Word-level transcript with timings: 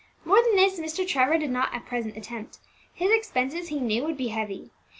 More 0.25 0.41
than 0.41 0.55
this 0.55 0.79
Mr. 0.79 1.07
Trevor 1.07 1.37
did 1.37 1.51
not 1.51 1.75
at 1.75 1.85
present 1.85 2.17
attempt; 2.17 2.57
his 2.91 3.11
expenses, 3.11 3.67
he 3.67 3.79
knew, 3.79 4.03
would 4.03 4.17
be 4.17 4.29
heavy. 4.29 4.71